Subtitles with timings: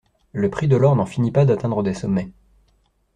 [0.31, 2.31] Le prix de l'or n'en finit pas d'atteindre des sommets.